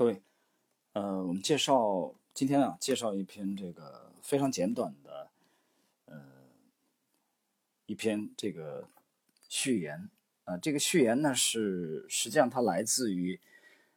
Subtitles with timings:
[0.00, 0.22] 各位，
[0.94, 5.28] 呃，我们介绍今天啊，介绍一篇这个非常简短的，
[6.06, 6.22] 呃，
[7.84, 8.88] 一篇这个
[9.46, 10.08] 序言
[10.44, 10.56] 啊。
[10.56, 13.38] 这个序言呢是实际上它来自于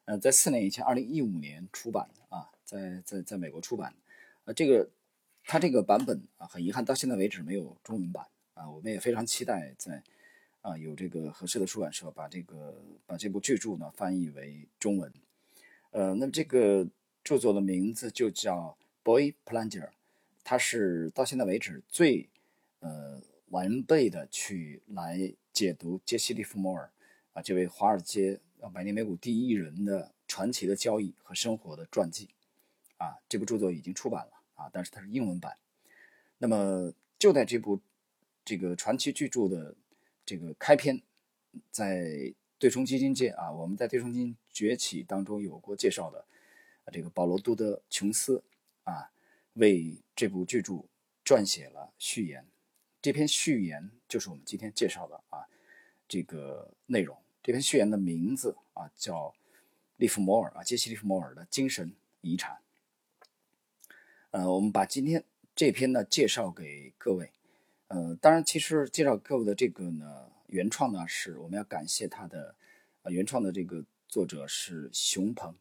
[0.04, 3.96] 呃，在四年以前，二零一五年出版的啊，在在在美国出版。
[4.44, 4.90] 呃，这个
[5.46, 8.70] 它这个版本啊，很遗憾到现在为止没有中文版啊。
[8.70, 10.04] 我们也非常期待在
[10.60, 15.10] 啊有这个合适的出版社把这个把这部巨著呢翻译为中文。
[15.94, 16.88] 呃，那么这个
[17.24, 19.88] 著作的名字就叫《Boy Plunger》，
[20.44, 22.28] 它是到现在为止最
[22.80, 26.92] 呃完备的去来解读杰西·利弗莫尔
[27.34, 32.28] 啊这位华尔街啊百年美股第一人的传奇的交易和生活的传记
[32.98, 33.20] 啊。
[33.30, 35.56] 这部著作已经出版了啊，但是它是英文版。
[36.40, 37.80] 那么就在这部
[38.44, 39.76] 这个传奇巨著的
[40.26, 41.00] 这个开篇，
[41.70, 42.34] 在。
[42.64, 46.24] 对冲基金界啊，我们在对冲基金崛起当中有过介绍的，
[46.94, 48.42] 这个保罗·杜德·琼斯
[48.86, 49.12] 啊，
[49.56, 50.86] 为这部巨著
[51.26, 52.48] 撰写了序言。
[53.02, 55.46] 这篇序言就是我们今天介绍的啊
[56.08, 57.18] 这个内容。
[57.44, 59.36] 这篇序言的名字啊叫
[59.98, 62.60] 利弗摩尔啊，杰西·利弗摩尔的精神遗产。
[64.32, 67.34] 呃，我们把今天这篇呢介绍给各位。
[67.90, 70.30] 呃，当然，其实介绍各位的这个呢。
[70.48, 72.56] 原创呢是我们要感谢他的，
[73.02, 75.56] 呃，原创的这个作者是熊鹏，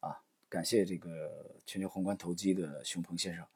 [0.00, 3.46] 啊，感谢这个全球宏观投机的熊鹏先生，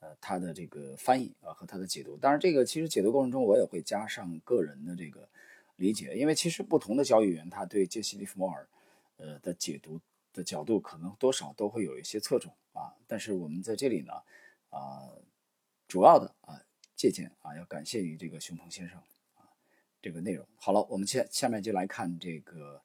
[0.00, 2.16] 呃，他的这个翻译啊和他的解读。
[2.16, 5.28] 当然，这个其实解读过程中我也会加上个人的这个
[5.76, 8.66] 理解，因为其实不同的交易员他对杰西·利弗莫尔，
[9.18, 10.00] 呃的解读
[10.32, 12.94] 的角度可能多少都会有一些侧重啊。
[13.06, 14.12] 但是我们在这里呢，
[14.70, 15.10] 啊，
[15.86, 16.58] 主要的啊
[16.96, 18.98] 借鉴啊要感谢于这个熊鹏先生。
[20.04, 22.82] 这个内容好了，我们下下面就来看这个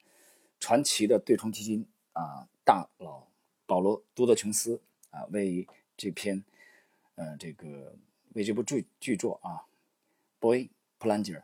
[0.58, 3.28] 传奇的对冲基金啊大佬
[3.66, 5.68] 保罗·多德琼斯啊为
[5.98, 6.42] 这篇
[7.16, 7.94] 呃这个
[8.36, 9.68] 为这部剧剧作啊
[10.40, 11.44] Boy Plunger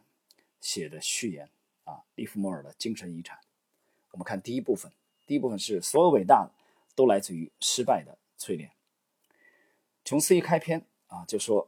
[0.62, 1.50] 写的序言
[1.84, 3.38] 啊利弗莫尔的精神遗产。
[4.12, 4.90] 我们看第一部分，
[5.28, 6.54] 第一部分是所有伟大的
[6.96, 8.72] 都来自于失败的淬炼。
[10.06, 11.68] 琼斯一开篇啊就说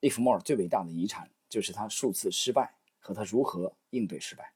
[0.00, 2.74] 利弗莫尔最伟大的遗产就是他数次失败。
[2.98, 4.52] 和他如何应对失败，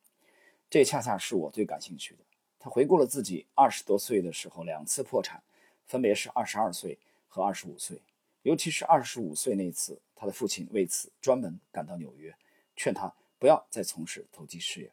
[0.68, 2.24] 这恰恰是我最感兴趣的。
[2.58, 5.42] 他回顾了自己二十多岁的时候两次破产，
[5.86, 6.98] 分别是二十二岁
[7.28, 8.02] 和二十五岁。
[8.42, 12.36] 尤其是二十五岁那次，他的父亲为此专门赶到纽约，
[12.74, 14.92] 劝他不要再从事投机事业，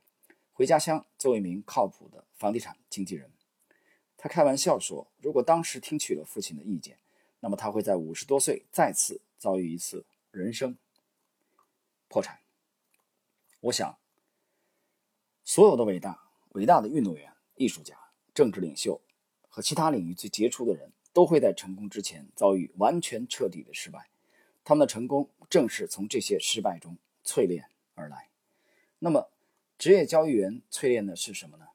[0.53, 3.31] 回家乡做一名靠谱的房地产经纪人。
[4.17, 6.97] 他开玩笑说，如果当时听取了父亲的意见，
[7.39, 10.77] 那么他会在五十多岁再次遭遇一次人生
[12.07, 12.39] 破产。
[13.61, 13.97] 我想，
[15.43, 17.97] 所有的伟大、伟大的运动员、艺术家、
[18.33, 19.01] 政治领袖
[19.49, 24.09] 和其他领域最杰出的人，都会在成功之前遭遇完全彻底的失败。
[24.63, 28.29] 他们的成功正是从这些失败中淬炼而来。
[28.99, 29.29] 那么，
[29.77, 31.67] 职业交易员淬炼的是什么呢？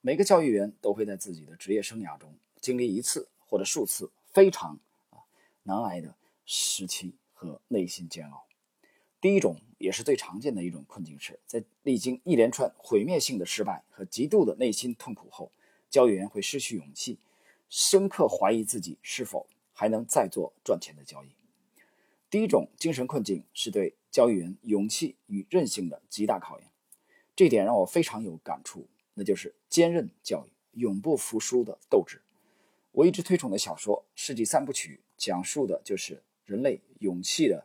[0.00, 5.20] 每个交易员都会在自己的职业生涯中经历一次或者数次非常啊
[5.64, 6.14] 难挨的
[6.46, 8.46] 时期和内心煎熬。
[9.24, 15.50] 第一种也是最常见的一种困境是，在历经一连串毁灭性的失败和极度的内心痛苦后，
[15.88, 17.18] 交易员会失去勇气，
[17.70, 21.28] 深刻怀疑自己是否还能再做赚钱的交易。
[22.28, 26.68] 第一种精神困境是对交易员勇气与韧性的极大考验，
[27.34, 32.20] 这点让我非常有感触，那就是坚韧教育、永不服输的斗志。
[32.92, 37.64] 我一直推崇的小说《世纪三部曲》讲述的就是人类勇气的。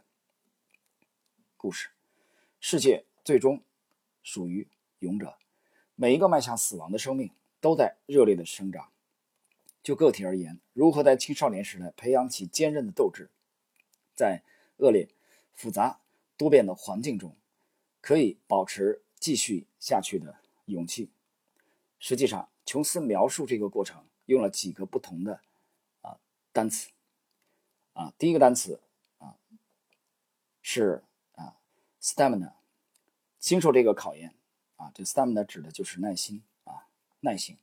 [1.59, 1.89] 故事，
[2.61, 3.61] 世界最终
[4.23, 5.37] 属于勇者。
[5.95, 8.93] 每一个迈向死亡的生命都在热烈的生长。
[9.83, 13.29] 就个体而言，如何在青少年时代培养起坚韧的斗志，
[14.15, 14.41] 在
[14.77, 15.09] 恶劣、
[15.53, 15.99] 复杂、
[16.37, 17.35] 多变的环境中，
[17.99, 20.37] 可以保持继续下去的
[20.67, 21.11] 勇气？
[21.99, 25.41] 实际上，琼斯描述这个过程用了几个不同的
[25.99, 26.17] 啊
[26.53, 26.89] 单词。
[27.91, 28.79] 啊，第一个单词
[29.17, 29.35] 啊
[30.61, 31.03] 是。
[32.09, 32.53] stamina，
[33.37, 34.33] 经受这个考验
[34.77, 36.87] 啊，这 stamina 指的就是耐心啊，
[37.19, 37.57] 耐心。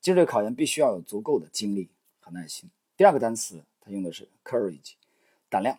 [0.00, 2.70] 经受这个考验必须要有足够的精力和耐心。
[2.96, 4.94] 第二个单词，它用的是 courage，
[5.50, 5.78] 胆量，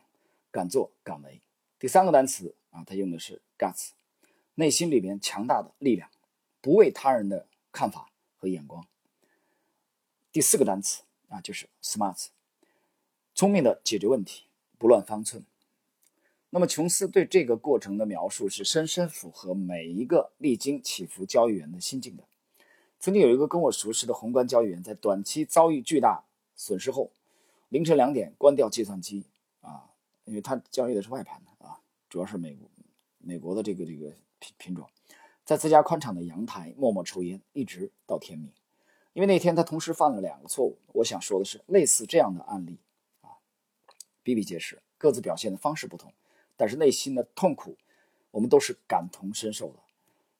[0.52, 1.42] 敢做敢为。
[1.80, 3.90] 第三个单词啊，它用的是 guts，
[4.54, 6.10] 内心里边强大的力量，
[6.62, 8.86] 不为他人的看法和眼光。
[10.32, 12.28] 第四个单词啊，就是 smart，
[13.34, 14.46] 聪明的解决问题，
[14.78, 15.44] 不乱方寸。
[16.53, 22.25] 那么，琼斯对这个过程的描述是深深符合每一个历经起伏交易员的心境的。
[23.00, 27.09] 曾经有一个跟我熟识的宏观交易员，在短期遭遇巨大损失后，
[27.69, 29.24] 凌晨两点关掉计算机
[29.62, 29.89] 啊，
[30.25, 32.69] 因为他交易的是外盘的啊，主要是美国
[33.18, 34.86] 美国的这个这个品品种，
[35.45, 38.51] 在自家宽敞的阳台默默抽烟，一直到天明。
[39.13, 40.77] 因为那天他同时犯了两个错误。
[40.95, 42.77] 我想说的是，类似这样的案例
[43.21, 43.39] 啊，
[44.21, 46.13] 比比皆是，各自表现的方式不同，
[46.62, 47.75] 但是内心的痛苦，
[48.30, 49.80] 我们都是感同身受的。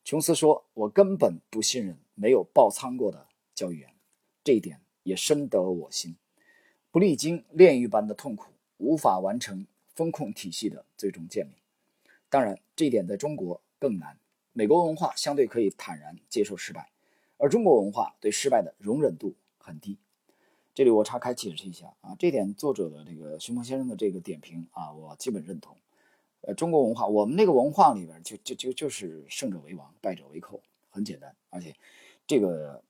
[0.03, 3.25] 琼斯说：“我根本不信任没有爆仓过的
[3.56, 3.91] 交易员，
[4.44, 6.15] 这一点也深得我心。
[6.91, 9.65] 不历经炼狱般的痛苦，无法完成
[9.95, 11.56] 风控体系的最终建立。
[12.29, 14.19] 当然，这一点在中国更难。
[14.53, 16.91] 美国文化相对可以坦然接受失败。”
[17.39, 19.97] 而中国文化对失败的容忍度很低，
[20.75, 25.75] 这里我岔开解释一下啊，这点作者的这个徐鹏先生的这个点评啊，我基本认同。
[26.41, 31.35] 呃，中国文化，我们那个文化里边就就就就是胜者为王，败者为寇，很简单。
[31.49, 31.75] 而且
[32.25, 32.83] 这个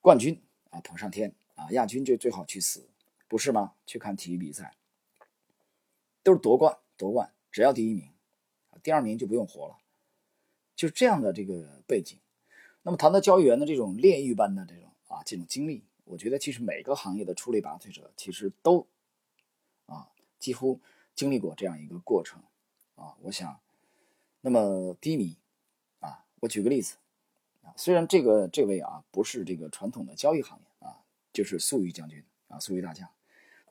[0.00, 0.40] 冠军
[0.70, 2.88] 啊捧上天啊，亚军就最好去死，
[3.28, 3.74] 不是吗？
[3.86, 4.74] 去看体育比赛，
[6.22, 8.10] 都是夺冠夺冠，只要第一名，
[8.82, 9.76] 第二名就不用活了，
[10.74, 12.18] 就这样的这个背景。
[12.82, 18.86] 那么谈到交易员的这种炼狱般的这种啊这种经历，我觉得其实每个行业的出类拔萃者其实都
[19.84, 20.08] 啊
[20.38, 20.80] 几乎
[21.14, 22.42] 经历过这样一个过程
[22.94, 23.16] 啊。
[23.22, 23.60] 我想，
[24.42, 25.36] 那么低迷
[26.00, 26.96] 啊，我举个例子
[27.62, 31.02] 啊，虽然这个这位啊不是这个传统的交易行业啊，
[31.32, 33.08] 就是粟裕将军啊，粟裕大将，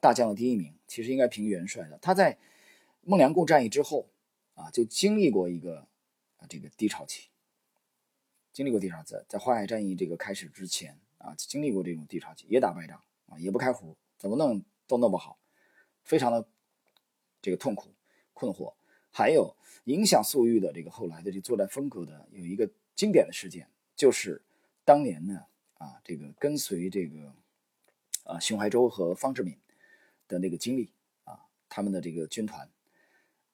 [0.01, 1.97] 大将的第一名，其实应该评元帅的。
[1.99, 2.37] 他在
[3.01, 4.07] 孟良崮战役之后
[4.55, 5.87] 啊，就经历过一个
[6.37, 7.29] 啊这个低潮期。
[8.51, 15.37] 经历过低潮，期在淮海战役这个开始之前啊，经历过这种低潮期，也打败仗啊，也不开胡，怎么弄都弄不好，
[16.03, 16.47] 非常的
[17.41, 17.93] 这个痛苦
[18.33, 18.73] 困惑。
[19.13, 19.55] 还有
[19.85, 24.41] 影响粟裕的这个后来的这作战风格的有一个经典的事件，就是
[24.83, 25.45] 当年呢
[25.75, 27.33] 啊，这个跟随这个
[28.25, 29.55] 啊熊怀洲和方志敏
[30.27, 30.91] 的那个经历
[31.23, 32.69] 啊，他们的这个军团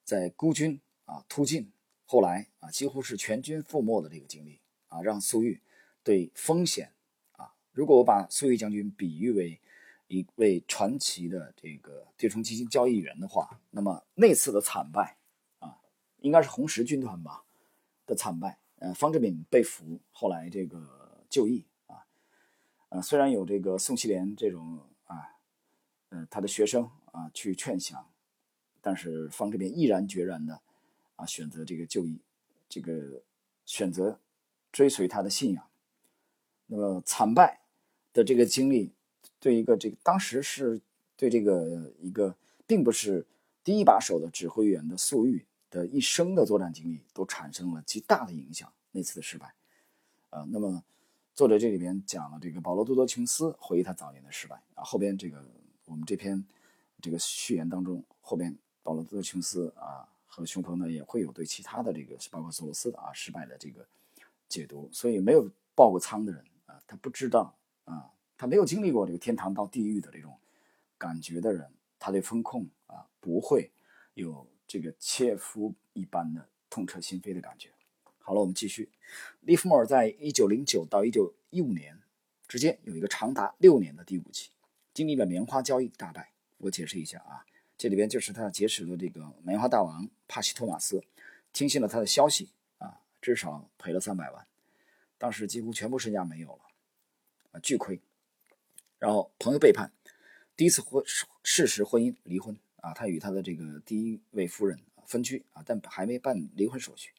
[0.04, 1.72] 在孤军啊突进，
[2.06, 4.60] 后来啊几乎是全军覆没的这个经历。
[4.90, 5.62] 啊，让粟裕
[6.02, 6.92] 对风险
[7.34, 9.62] 啊，如果我把粟裕将军比喻为
[10.08, 15.19] 一位传奇的这个对冲基金交易员的话，那么那次的惨败，
[16.22, 17.44] 应该是红十军团吧
[18.06, 18.60] 的惨败。
[18.80, 22.06] 呃，方志敏被俘，后来这个就义啊，
[22.90, 25.38] 呃，虽然有这个宋希濂这种啊，
[26.10, 28.10] 呃，他的学生啊去劝降，
[28.82, 30.62] 但是方志敏毅然决然的
[31.16, 32.22] 啊选择这个就义，
[32.68, 33.22] 这个
[33.66, 34.20] 选择。
[34.72, 35.68] 追随他的信仰，
[36.68, 37.62] 那么惨败
[38.14, 38.94] 的这个经历，
[39.40, 40.80] 对一个这个当时是
[41.18, 42.36] 对这个一个
[42.68, 43.26] 并不是
[43.64, 48.72] 第一把手的指挥员的粟裕的一生的作战经历，都产生了极大的影响。
[48.92, 49.54] 那次的失败，
[50.32, 50.84] 呃，那么
[51.36, 55.46] 作者这里边讲了这个保罗·杜多琼斯回忆他早年的失败啊，后边这个
[55.86, 56.44] 我们这篇
[57.02, 63.86] 这个序言当中，后边保罗·杜多琼斯啊和熊鹏呢也会有对其他的这个包括索罗斯的啊失败的这个。
[64.50, 67.56] 解读，所以没有爆过仓的人啊，他不知道
[67.86, 70.36] 啊，他没有经历过这个天堂到地狱的这种
[70.98, 73.72] 感觉的人，他对风控啊不会
[74.16, 77.72] 有这个切肤一般的痛彻心扉的感觉。
[78.20, 78.92] 好了，我们继续。
[79.42, 82.00] 利弗莫尔在一九零九到一九一五年
[82.48, 84.52] 之间有一个长达六年的低谷期，
[84.94, 86.32] 经历了棉花交易大败。
[86.60, 87.44] 我解释一下啊，
[87.80, 91.04] 这里边就是他结识了这个棉花大王帕西托马斯，
[91.52, 93.02] 听信了他的消息啊。
[93.20, 94.46] 至少赔了三百万，
[95.18, 96.62] 当时几乎全部身家没有了，
[97.54, 98.00] 啊，巨亏。
[99.00, 99.92] 然后朋友背叛，
[100.56, 101.04] 第一次婚
[101.42, 107.12] 事实婚姻离婚啊，他与他的这个第一位夫人分居啊，但还没办离婚手续。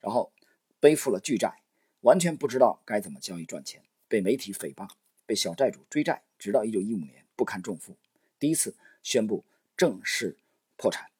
[0.00, 0.32] 然后
[0.78, 1.60] 背负了巨债，
[2.00, 4.88] 完全不知道该怎么交易赚钱，被媒体诽谤，
[5.26, 7.96] 被小债主追债，直到一九一五年不堪重负，
[8.38, 9.44] 第一次宣布
[9.76, 10.38] 正式
[10.76, 11.10] 破产。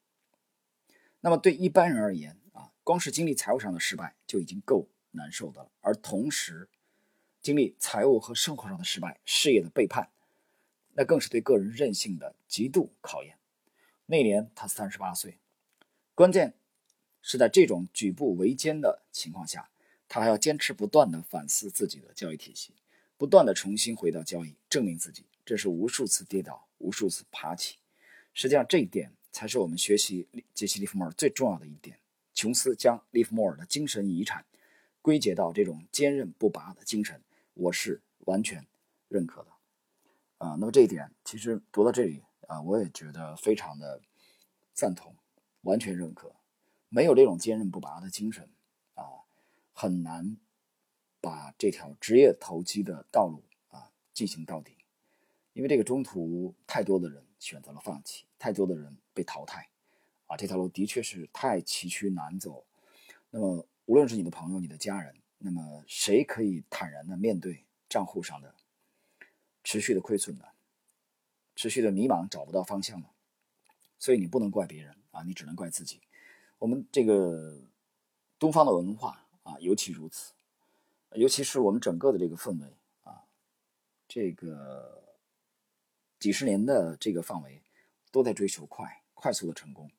[1.20, 6.68] 那么对一般人而言啊，光是经历财务上的失败就已经够难受的了，而同时
[7.42, 10.10] 经历财务和生活上的失败、事业的背叛，
[10.94, 13.36] 那更是对个人韧性的极度考验。
[14.10, 15.38] 那年他三十八岁，
[16.16, 16.54] 关键
[17.22, 19.70] 是在这种举步维艰的情况下，
[20.08, 22.74] 他还要坚持不断的反思自己的交易体系，
[23.16, 25.26] 不断的重新回到交易，证明自己。
[25.44, 27.76] 这是无数次跌倒，无数次爬起。
[28.34, 31.96] 实际上，这一点才是我们学习杰西·利弗莫尔最重要的一点。
[32.34, 34.44] 琼斯将利弗莫尔的精神遗产
[35.00, 37.22] 归结到这种坚韧不拔的精神，
[37.54, 38.66] 我是完全
[39.06, 39.50] 认可的。
[40.38, 44.02] 啊，那么这一点其实读到这里啊，我也觉得非常的
[44.74, 45.14] 赞同，
[45.60, 46.34] 完全认可。
[46.88, 48.50] 没有这种坚韧不拔的精神
[48.94, 49.22] 啊，
[49.72, 50.36] 很难
[51.20, 54.76] 把这条职业投机的道路啊进行到底，
[55.52, 59.68] 因为这个中途太多的人选择了放弃，太多的人被淘汰，
[60.26, 62.66] 啊，这条路的确是太崎岖难走。
[63.30, 68.52] 那么，无论是你的朋友、你的家人，那么谁可以坦然的面对账户上的
[69.62, 70.44] 持续的亏损呢？
[71.60, 73.10] 持续的迷茫，找不到方向了？
[73.98, 76.00] 所以你不能怪别人啊，你只能怪自己。
[76.58, 77.60] 我们这个
[78.38, 80.32] 东方的文化啊，尤其如此。
[81.16, 83.26] 尤其是我们整个的这个氛围啊，
[84.08, 85.04] 这个
[86.18, 87.60] 几十年的这个范围，
[88.10, 89.90] 都在追求快、快速的成功，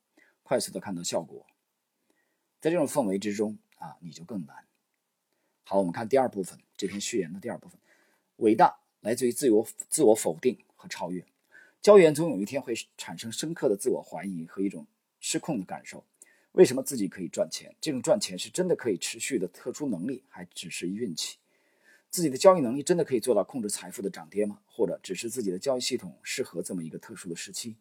[0.41, 1.45] 快速的看到效果。
[2.59, 4.65] 在这种氛围之中啊，你就更难。
[5.65, 7.79] 好，我们看第二部分这篇序言的第二部分：
[8.37, 11.23] 伟大来自于自由、自我否定和超越。
[11.81, 14.85] 交易总有一天会产生深刻的自我怀疑和一种
[15.19, 16.05] 失控的感受。
[16.51, 17.75] 为什么自己可以赚钱？
[17.81, 21.37] 这种赚钱是真的可以持续的特殊能力，还只是运气？
[22.11, 24.59] 自己的交易能力真的可以做到控制财富的涨跌吗？
[24.67, 27.75] 或者只是自己的交易系统适合这么一个特殊的时期？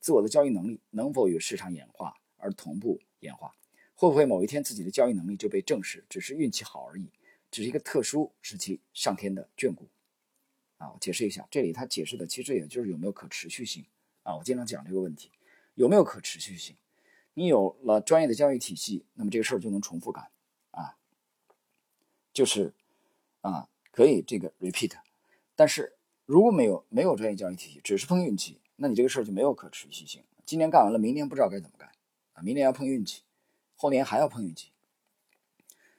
[0.00, 3.54] 自我的交易能力能否与市场演化而同步演化？
[3.94, 7.08] 会不会某一天自己的交易能力就被证实只是运气好而已，
[7.50, 9.88] 只是一个特殊时期上天的眷顾？
[10.78, 13.86] 啊，我解释一下，这里他解释的其实也就是有没有可持续性
[14.22, 14.36] 啊。
[14.36, 15.30] 我经常讲这个问题，
[15.74, 16.76] 有没有可持续性？
[17.34, 20.30] 你有了专业的交易体系，那么这个事儿就能重复干，
[20.70, 20.96] 啊，
[22.32, 22.74] 就是
[23.40, 24.92] 啊，可以这个 repeat。
[25.54, 30.22] 但是如果没有没有专业交易体系，只是碰运气，那你这个事儿就没有可持续性。
[30.44, 31.90] 今年干完了，明年不知道该怎么干
[32.34, 33.22] 啊，明年要碰运气，
[33.74, 34.70] 后年还要碰运气。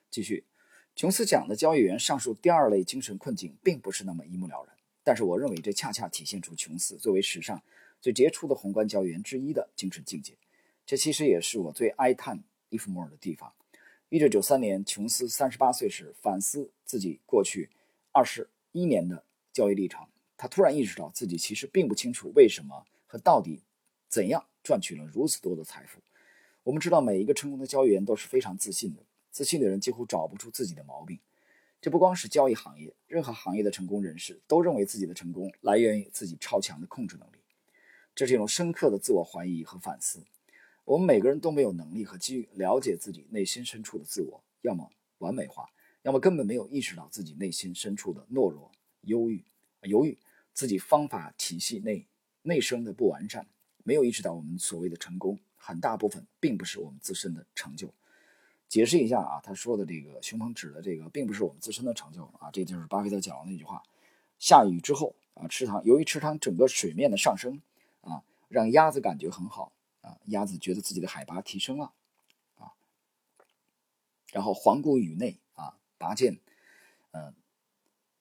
[0.09, 0.45] 继续，
[0.97, 7.61] 琼斯讲的交易员上述第二类精神困境并不是那么一目了然，但是我认为这恰恰体现出琼斯作为史上
[8.01, 10.33] 最杰出的宏观交易员之一的精神境界。
[10.87, 13.53] 这其实也是我最哀叹伊夫莫尔的地方。
[14.09, 17.69] 一九九三年，琼斯三十八岁时反思自己过去
[18.11, 19.23] 二十一年的
[19.53, 23.61] 交易历程，他突然意识到自己其实并不清楚为什么和到底
[24.09, 25.99] 怎样赚取了如此多的财富。
[26.63, 29.03] 我们知道，每一个成功的交易员都是非常自信的，
[29.37, 31.19] 自信的人几乎找不出自己的毛病。
[31.79, 37.35] 这不光是交易行业，任何行业的成功人士都认为自己的成功来源于自己超强的控制能力。
[38.15, 40.23] 这是一种深刻的自我怀疑和反思。
[40.85, 44.89] 我们每个人都没有能力和机遇了解自己内心深处的自我，要么
[45.19, 45.69] 完美化，
[46.01, 49.45] 要么根本没有意识到自己内心深处的懦弱、忧郁、
[49.83, 50.17] 犹豫，
[50.51, 52.07] 自己方法体系内
[52.41, 53.45] 内生的不完善，
[53.83, 57.93] 没有意识到我们所谓的成功，很大部分并不是我们自身的成就。
[58.67, 63.83] 解释一下啊，他说的这个熊鹏指的这个，并不是我们自身的成就啊，这就是巴菲特讲的那句话：
[64.39, 67.61] 下雨之后啊，池塘由于池塘整个水面的上升
[68.01, 69.71] 啊，让鸭子感觉很好。
[70.01, 71.91] 啊，鸭子觉得自己的海拔提升了，
[72.55, 72.71] 啊，
[74.31, 76.39] 然后环顾宇内啊，拔剑，
[77.11, 77.33] 嗯，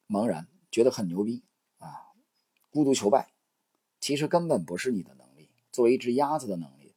[0.08, 1.44] 茫然，觉得很牛逼
[1.78, 2.10] 啊，
[2.70, 3.28] 孤独求败，
[4.00, 6.92] 其实根本不是你的能力，作为一只鸭子的能力，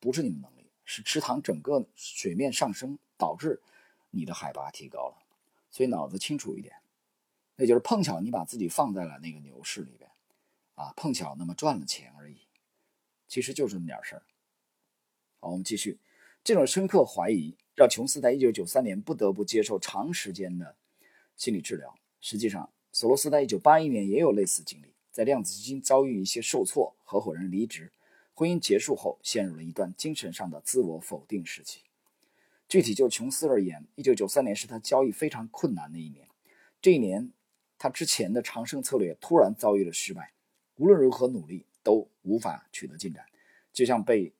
[0.00, 3.60] 不是你的能力，是池塘整个水面上升导致
[4.10, 5.16] 你的海拔提高了，
[5.70, 6.74] 所以脑子清楚一点，
[7.56, 10.10] 那就是碰巧你把自己放在了那个牛市里边，
[10.74, 12.38] 啊，碰巧那么赚了钱而已，
[13.28, 14.22] 其实就这么点事儿。
[15.40, 15.98] 好，我们继续。
[16.44, 20.74] 这种深刻怀疑让琼斯在1993年不得不接受长时间的
[21.36, 21.96] 心理治疗。
[22.20, 27.92] 实际上，索罗斯在1981年也有类似经历，在量子基金遭遇一些受挫，合伙人离职，
[28.34, 31.82] 婚姻结束后，陷入了一段精神上的自我否定时期。
[32.68, 36.28] 具体就琼斯而言，1993年是他交易非常困难的一年。
[36.80, 37.32] 这一年，
[37.78, 40.32] 他之前的长胜策略突然遭遇了失败，
[40.76, 43.24] 无论如何努力都无法取得进展，
[43.72, 44.32] 就像被。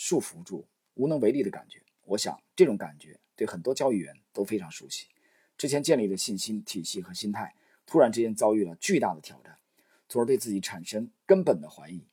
[0.00, 5.08] 束缚住、无能为力的感觉，我想这种感觉对很多交易员都非常熟悉。
[5.56, 9.58] 之前建立的信心体系和心态，突然之间遭遇了巨大的挑战，
[10.08, 12.06] 从而对自己产生根本的怀疑。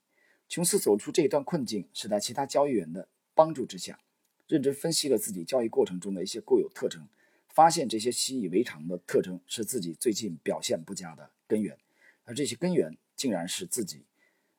[0.48, 4.00] 琼斯走出这一段困境，是在其他交易员的帮助之下，
[4.48, 7.08] 认真分析了自己交易过程中的一些固有特征，
[7.50, 11.78] 发现这些习以为常的特征是自己最近表现不佳的根源，
[12.24, 14.06] 而这些根源竟然是自己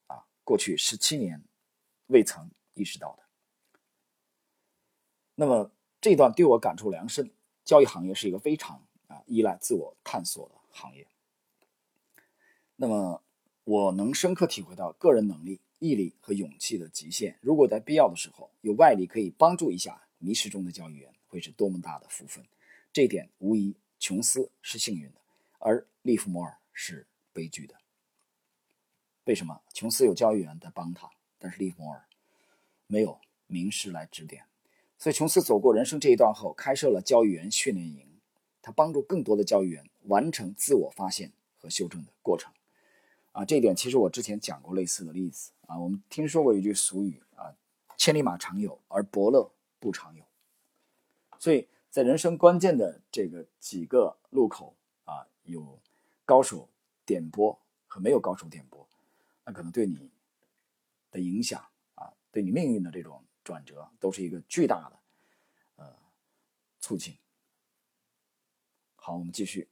[0.07, 1.43] 啊过去十七年
[2.09, 2.51] 未曾。
[2.79, 3.23] 意识到的。
[5.35, 7.31] 那么这段对我感触良深。
[7.65, 11.09] 交易行业是一个非常啊依赖自我探索的行业。
[12.77, 13.23] 那么
[13.65, 17.39] 我能深刻体会到个人能力、毅力和勇气的极限。
[17.41, 22.45] 如果在必要的时候有外力可以帮助一下迷失中的交易员，会是多么大的福分。
[22.93, 25.21] 这一点无疑，琼斯是幸运的，
[25.59, 27.75] 而利弗莫尔是悲剧的。
[29.25, 29.61] 为什么？
[29.75, 32.05] 琼斯有交易员在帮他，但是利弗莫尔。
[32.87, 34.45] 没有名师来指点，
[34.97, 38.07] 所以琼斯走过人生这一段后，开设了交易员训练营。
[38.63, 42.53] 他帮助更多的交易员完成自我发现和修正的过程。
[43.33, 45.79] 啊，这一点其实我之前讲过类似的例子啊。
[45.79, 47.55] 我们听说过一句俗语啊
[47.97, 50.25] ，“千里马常有，而伯乐不常有。”
[51.39, 55.79] 所以在人生关键的这个几个路口啊，有
[56.25, 56.69] 高手
[57.05, 58.87] 点拨和没有高手点拨，
[59.45, 60.11] 那可能对你
[61.11, 64.99] 的影响啊，对你命运的这种转折，都是一个巨大的
[65.77, 65.97] 呃
[66.81, 67.17] 促进。
[68.97, 69.69] 好，我们继续。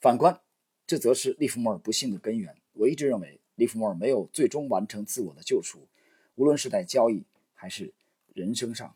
[0.00, 0.38] 反观，
[0.86, 2.60] 这则是利弗莫尔不幸的根源。
[2.72, 5.86] 我一直认为，利弗莫尔没有最终完成自我的救赎，
[6.34, 7.92] 无论是在交易还是
[8.32, 8.94] 人生上。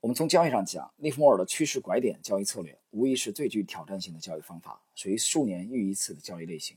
[0.00, 6.76] 我们从交易上讲，利弗莫尔的趋势拐点交易策略无疑是最具挑战性的交易方法，属于数年遇一次的交易类型。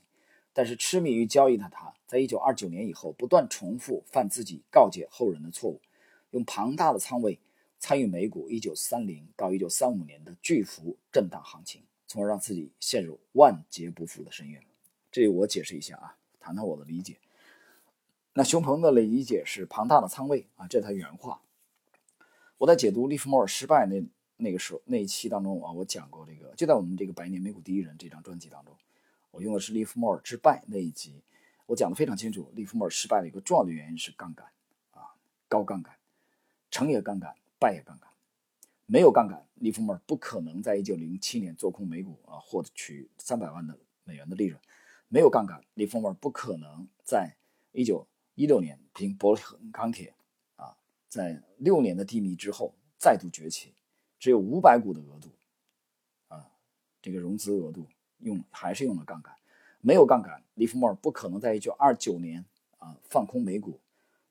[0.51, 5.81] 但是，痴迷于交易的他，在1929年以后不断重复犯自己告诫后人的错误，
[6.31, 7.39] 用庞大的仓位。
[7.79, 14.63] 参与美股1930到1935年的巨幅震荡行情，从而让自己陷入万劫不复的深渊。
[15.13, 17.19] 这我解释一下啊，谈谈我的理解。
[18.33, 21.39] 那熊鹏的理解是庞大的仓位啊，这是他原话。
[22.57, 24.03] 我在解读利弗莫尔失败那
[24.37, 28.75] 那个时候那一期当中啊，我讲过这个，就在我们这个《百年美股第一人》这张专辑当中，
[29.29, 31.21] 我用的是利弗莫尔之败那一集，
[31.67, 32.51] 我讲的非常清楚。
[32.55, 34.47] 利弗莫尔失败的一个重要的原因是杠杆
[34.91, 35.13] 啊，
[35.47, 35.95] 高杠杆，
[36.71, 37.35] 成也杠杆。
[37.59, 38.09] 败也杠杆，
[38.87, 44.59] 没有杠杆，利弗莫尔不可能在一九零七年做空美股啊，获取三百万的美元的利润。
[45.13, 47.35] 没有杠杆，利弗莫尔不可能在
[47.71, 50.15] 一九一六年凭伯恒钢铁
[50.55, 50.75] 啊，
[51.07, 53.75] 在六年的低迷之后再度崛起。
[54.17, 55.29] 只有五百股的额度
[56.29, 56.49] 啊，
[56.99, 57.87] 这个融资额度
[58.21, 59.35] 用还是用了杠杆。
[59.81, 62.43] 没有杠杆，利弗莫尔不可能在一九二九年
[62.79, 63.79] 啊放空美股，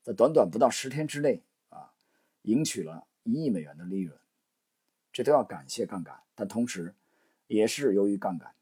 [0.01, 1.93] 在短短不到十天之内啊，
[2.41, 3.07] 赢取了。
[3.23, 4.19] 一亿美元的利润，
[5.13, 6.93] 这都要感谢杠杆，但同时，
[7.47, 8.53] 也是由于杠杆。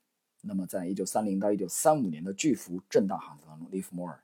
[0.44, 4.20] 那么，在一九三零到一九三五年的巨幅震荡行情当中，利弗莫尔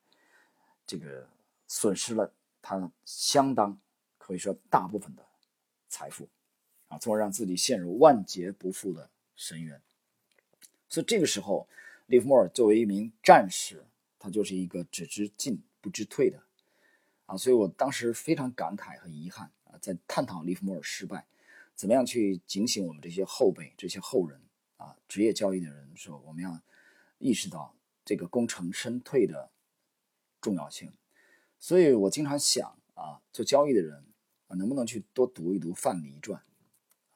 [0.85, 1.27] 这个
[1.67, 3.77] 损失了他相当
[4.17, 5.23] 可以说大部分的
[5.87, 6.27] 财富
[6.87, 9.79] 啊，从而让自己陷入万劫不复的深渊。
[10.89, 11.67] 所以这个时候，
[12.07, 13.85] 利弗莫尔作为一名战士，
[14.17, 16.41] 他就是一个只知进不知退的
[17.27, 19.77] 啊，所以我当时非常感慨和遗憾啊。
[19.79, 21.25] 在探讨利弗莫尔失败，
[21.75, 24.41] 怎么样去警醒我们这些后辈、这些后人
[24.77, 26.59] 啊，职业交易的人说，我们要
[27.19, 29.51] 意识到这个功成身退的
[30.39, 30.91] 重要性。
[31.59, 34.05] 所以我经常想啊，做交易的人
[34.47, 36.41] 啊，能不能去多读一读《范蠡传》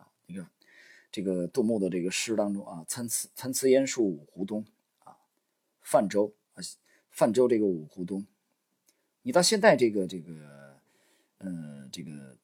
[0.04, 0.12] 啊？
[0.26, 0.50] 你看
[1.12, 4.66] 这个杜牧的这个诗当中啊，“参差参差烟树五湖东”
[5.04, 5.18] 啊，
[5.82, 6.62] 泛舟啊，
[7.10, 8.26] 泛舟这个五湖东，
[9.22, 10.80] 你到现在这个这个，
[11.40, 12.38] 嗯，这个。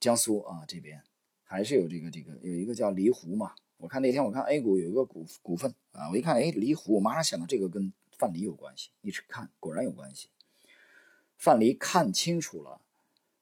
[0.00, 1.02] 江苏啊，这边
[1.44, 3.54] 还是有这个这个有一个叫蠡湖嘛。
[3.80, 10.28] 我看那天我看 A 股有一个股股份啊，我一看哎离湖，我马上想到这个跟范蠡有关系，一直看果然有关系。
[11.38, 12.82] 范蠡看清楚了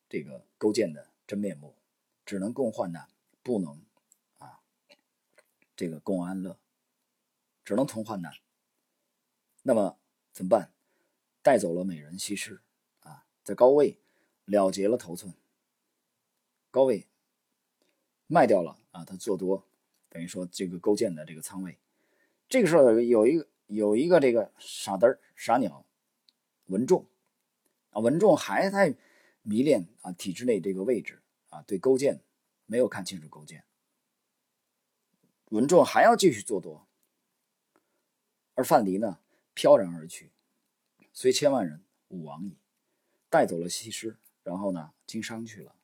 [0.09, 1.75] 这个勾践的真面目，
[2.25, 3.09] 只能共患难，
[3.43, 3.83] 不能
[4.39, 4.61] 啊
[5.75, 6.57] 这个共安乐，
[7.65, 8.33] 只能同患难。
[9.63, 9.99] 那么
[10.33, 10.71] 怎么办？
[11.43, 12.61] 带走了美人西施
[13.01, 13.99] 啊，在高位
[14.45, 15.35] 了结了头寸。
[16.71, 17.07] 高位
[18.29, 19.65] 卖掉了啊，他做多，
[20.09, 21.79] 等于说这个勾践的这个仓位。
[22.49, 25.85] 这个时候有一个有一个这个傻嘚儿傻鸟
[26.67, 27.07] 文仲
[27.91, 28.95] 啊，文仲还在
[29.43, 32.21] 迷恋啊体制内这个位置啊，对勾践
[32.67, 33.65] 没有看清楚勾践，
[35.51, 36.87] 文仲还要继续做多，
[38.55, 39.19] 而范蠡呢
[39.55, 40.31] 飘然而去，
[41.13, 42.57] 虽千万人吾往矣，
[43.31, 45.75] 带走了西施，然后呢经商去了。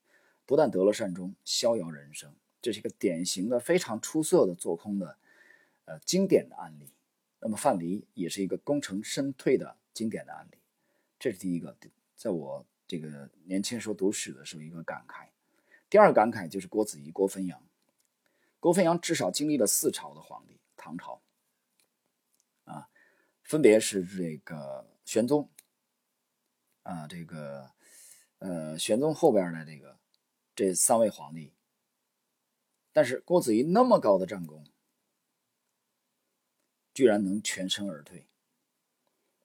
[0.46, 2.34] 不但得了善终，逍遥人生，
[2.64, 5.18] 这是一个典型的、非常出色的做空的，
[5.84, 6.90] 呃，经典的案例。
[7.38, 10.56] 那么范蠡也是一个功成身退的经典的案例。
[11.18, 11.76] 这是第一个，
[12.16, 15.26] 在我这个年轻时候读史的时候一个感慨。
[15.90, 17.62] 第二个感慨就是郭子仪、郭汾阳。
[18.60, 21.20] 郭汾阳至少经历了四朝的皇帝，唐朝，
[22.64, 22.88] 啊，
[23.42, 25.50] 分别是这个玄宗，
[26.82, 27.70] 啊，这个，
[28.38, 29.98] 呃，玄宗后边的这个。
[30.56, 31.52] 这三位皇帝，
[32.94, 34.64] 但是郭子仪那么高的战功，
[36.94, 38.24] 居然能全身而退，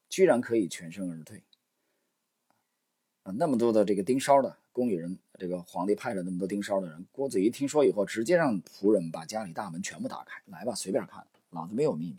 [0.07, 1.43] 居然可以全身而退
[3.23, 3.33] 啊！
[3.33, 12.17] 那么多的这个盯梢的宫里人，这个皇帝派了那么多盯梢的人，郭子仪听说以后，直接让仆人把家里大门全部打开，来吧，随便看，老子没有秘密，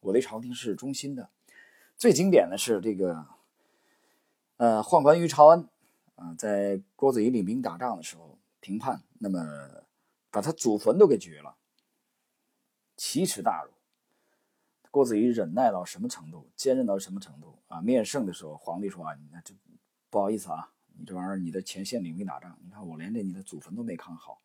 [0.00, 1.30] 我对朝廷是忠心的。
[1.96, 3.24] 最经典的是这个，
[4.56, 5.68] 呃，宦官于朝恩。
[6.16, 9.85] 啊，在郭子仪领兵打仗的时候，平叛，那么
[10.36, 11.56] 把他祖坟都给掘了，
[12.94, 13.72] 奇耻大辱。
[14.90, 17.80] 郭子仪忍耐到什么程度，坚韧到什么程度啊？
[17.80, 19.54] 面圣的时候，皇帝说啊，你这
[20.10, 24.42] 不好意思啊，你这玩意儿你的前线领兵打仗，你看我连这你的祖坟都没看好。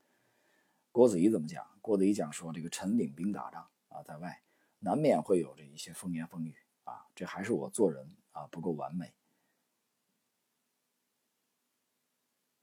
[0.93, 1.67] 郭子仪怎么讲？
[1.81, 4.41] 郭子仪讲说，这个臣领兵打仗啊，在外
[4.79, 9.13] 难免会有这一些风言风语啊，这还是我做人啊不够完美。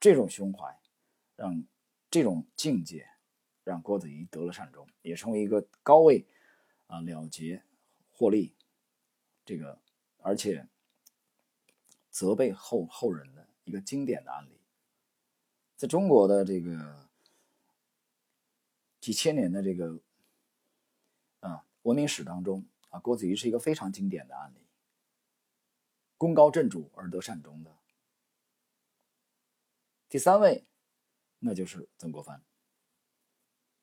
[0.00, 0.80] 这种胸怀，
[1.36, 1.62] 让
[2.10, 3.06] 这种境界，
[3.68, 6.26] 让郭子仪得了善终，也成为一个高位
[6.86, 7.62] 啊了结
[8.10, 8.54] 获利，
[9.44, 9.80] 这个
[10.18, 10.68] 而且
[12.10, 14.60] 责备后后人的一个经典的案例，
[15.76, 17.06] 在中国的这个。
[19.00, 20.00] 几千年的这个
[21.38, 24.66] 啊文明史当中啊，郭子仪是一个非常经典的案例，
[26.18, 27.78] 功高震主而得善终的。
[30.08, 30.66] 第三位，
[31.38, 32.42] 那就是曾国藩。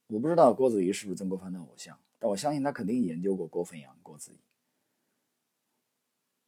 [0.08, 4.38] 我不知道郭子仪是不是曾国藩的偶像，但我相信他肯定研究过郭汾阳、郭子仪。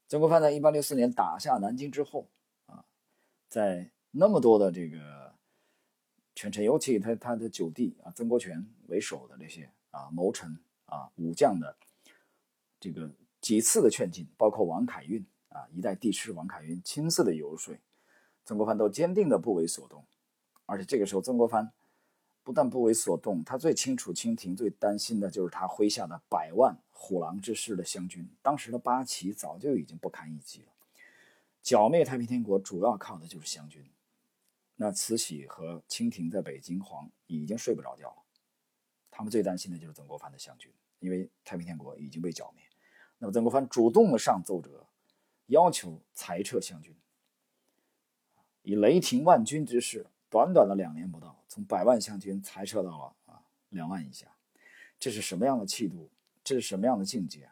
[0.08, 2.28] 曾国藩在一八六四年打下南京之后
[2.65, 2.86] 啊，
[3.50, 5.28] 在那么多的这个。
[6.39, 11.76] 权臣，尤其他他的九弟啊，曾国荃为首的这些啊谋臣啊武将的
[12.80, 17.76] 这个几次的劝进，包括王凯运啊一代帝师王凯运亲自的游说，
[18.46, 20.06] 曾国藩都坚定的不为所动。
[20.67, 21.72] 而且这个时候，曾国藩
[22.48, 28.26] 不但不为所动，他最清楚清廷最担心的就是他麾下的百万虎狼之师的湘军。
[28.42, 30.72] 当时的八旗早就已经不堪一击了，
[31.62, 33.86] 剿灭太平天国主要靠的就是湘军。
[34.78, 38.24] 那慈禧和清廷在北京皇已经睡不着觉了，
[39.12, 42.64] 他们最担心的就是曾国藩的湘军，因为太平天国已经被剿灭。
[43.18, 44.88] 那么曾国藩主动的上奏折，
[45.48, 46.96] 要求裁撤湘军，
[48.62, 54.28] 以雷霆万钧之势，短短的两年不到，从百万湘军裁撤到了啊两万以下，
[55.00, 56.10] 这是什么样的气度？
[56.44, 57.50] 这是什么样的境界？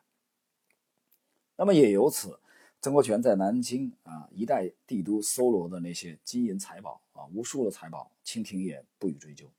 [1.58, 2.40] 那么也由此。
[2.82, 9.52] 曾国荃在南京啊一代帝都搜罗的那些金银财宝啊，无数的财宝，清廷也不予追究。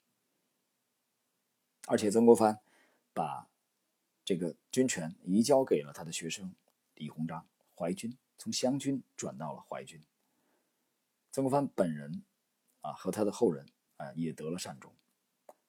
[1.88, 2.60] 而且曾国藩
[3.12, 3.48] 把
[4.24, 6.54] 这个军权移交给了他的学生
[6.94, 10.00] 李鸿章，淮军从湘军转到了淮军。
[11.32, 12.22] 曾国藩本人
[12.86, 14.94] 啊和他的后人啊也得了善终，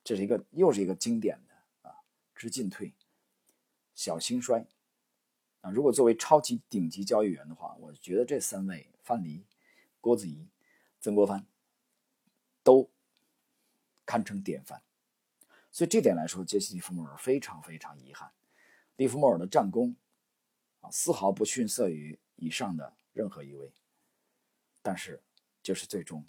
[0.03, 1.95] 这是一个又是一个经典的啊
[2.35, 2.93] 知进退，
[3.95, 4.67] 小兴衰。
[5.61, 9.43] 啊，如果作为超级顶级交易员的话，我觉得这三位范蠡、
[9.99, 10.47] 郭子仪、
[11.01, 11.47] 曾国藩
[12.61, 12.87] 都
[14.05, 14.83] 堪称典范。
[15.71, 18.31] 所以这点来说，杰西·利弗莫尔非常非常遗憾。
[18.97, 19.95] 利弗莫尔的战功
[20.81, 23.73] 啊，丝毫不逊色于以上的任何一位，
[24.83, 25.23] 但是
[25.63, 26.23] 就是最终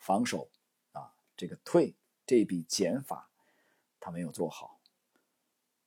[0.00, 0.50] 防守
[0.90, 1.94] 啊，这个退
[2.26, 3.30] 这笔减法
[4.00, 4.80] 他没有做好，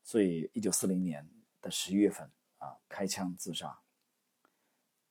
[0.01, 1.29] 所以一九四零年。
[1.63, 3.79] 的十一月份啊，开枪自杀，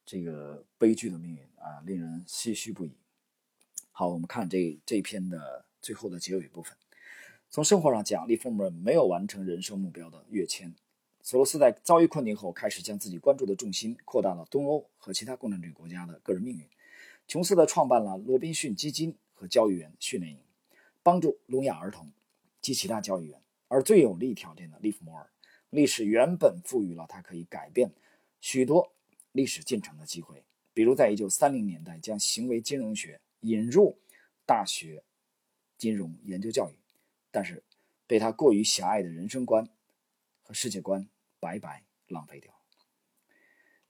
[0.05, 2.95] 这个悲剧的命运啊，令人唏嘘不已。
[3.91, 6.77] 好，我们看这这篇的最后的结尾部分。
[7.49, 10.75] 从生活上讲，利弗莫尔没有完成人生目标的跃迁。
[11.23, 16.69] 索罗斯在遭遇困境后，开始将自己关注的重心扩大到东欧和其他共产主义国家的个人命运。
[17.27, 20.39] 琼斯的创办了罗宾逊基金和交易员训练营，
[21.03, 22.13] 帮助聋哑儿童
[22.61, 23.41] 及其他交易员。
[23.69, 25.31] 而最有利条件的利弗莫尔。
[25.71, 27.91] 历史原本赋予了他可以改变
[28.43, 28.93] 许多
[29.33, 33.99] 历史进程的机会，比如在一九三零年代将行为金融学引入
[34.45, 35.03] 大学
[35.79, 36.75] 金融研究教育，
[37.31, 37.65] 但是
[38.07, 39.67] 被他过于狭隘的人生观
[40.43, 41.09] 和世界观
[41.41, 42.53] 白白浪费掉。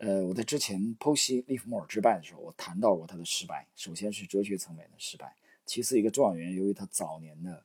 [0.03, 7.63] 呃，我在之前剖析利弗莫尔之败的时候，我谈到过他的失败，首先是哲学层面的失败，其次一个重要原因，由于他早年的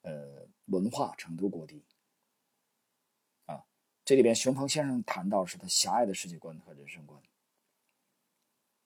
[0.00, 1.84] 呃文化程度过低。
[3.44, 3.62] 啊
[4.02, 7.20] 这里边，熊鹏先生谈到是他狭隘的世界观和人生观。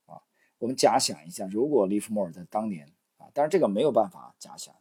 [0.07, 0.21] 啊，
[0.59, 4.75] 我们假想一下，如果利弗莫尔在当年啊，当然这个没有办法假想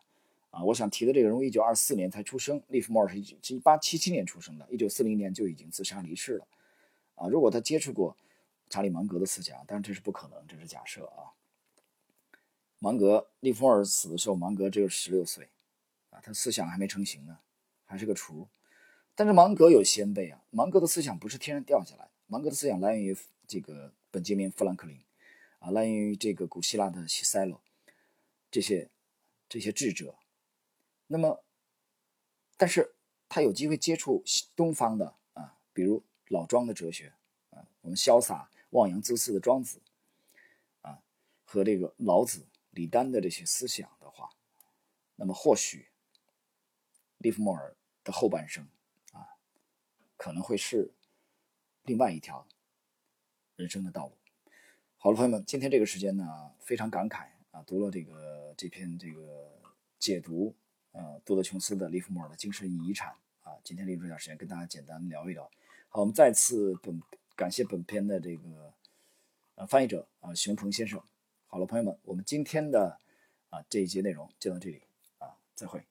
[0.50, 0.64] 啊。
[0.64, 6.48] 我想提的这个人物，一九二四年才出生，利弗莫尔是是一八七七年出生的，一九四零年就已经自杀离世了。
[7.22, 8.18] 啊，如果他接触过
[8.68, 11.38] 查理芒格的思想，当然这是不可能，这是假设啊。
[12.80, 15.50] 芒格，利弗尔死的时候，芒格只有十六岁，
[16.10, 17.38] 啊，他思想还没成型呢，
[17.86, 18.48] 还是个雏。
[19.14, 25.00] 但是芒格有先辈啊，芒格的思想不是天上掉下来，芒格的思想来源于这个本杰明·富兰克林，
[25.60, 27.62] 啊，来源于这个古希腊的西塞罗，
[28.50, 28.90] 这些
[29.48, 30.16] 这些智者。
[31.06, 31.44] 那么，
[32.58, 32.96] 但是
[33.30, 34.24] 他有机会接触
[34.56, 37.14] 东方的啊，比如老庄的哲学
[37.52, 39.82] 啊，我们潇洒妄扬自私的庄子
[40.82, 41.04] 啊，
[41.44, 44.30] 和这个老子、李丹的这些思想的话，
[45.16, 45.88] 那么或许
[47.20, 47.76] 利弗莫尔。
[48.04, 48.68] 的后半生
[49.12, 49.38] 啊，
[50.18, 50.92] 可能会是
[51.84, 52.48] 另外一条
[53.56, 54.18] 人生的道路。
[54.98, 59.52] 好了，朋友们，今天这个时间呢，非常感慨啊，读了这个这篇这个
[60.00, 60.56] 解读
[60.94, 63.14] 呃多德琼斯的《利弗莫尔的精神遗产》
[63.48, 65.48] 啊，今天利用这点时间跟大家简单聊一聊。
[65.94, 67.02] 好，我们再次本
[67.36, 68.74] 感谢本片的这个
[69.56, 71.04] 呃翻译者啊熊鹏先生。
[71.48, 72.98] 好了，朋友们，我们今天的
[73.50, 74.82] 啊这一节内容就到这里
[75.18, 75.84] 啊，再会。